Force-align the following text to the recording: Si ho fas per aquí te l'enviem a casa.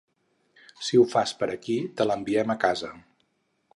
Si 0.87 1.01
ho 1.01 1.03
fas 1.11 1.33
per 1.41 1.49
aquí 1.57 1.77
te 1.99 2.07
l'enviem 2.13 2.55
a 2.55 2.57
casa. 2.65 2.91